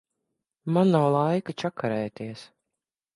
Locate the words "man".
0.77-0.93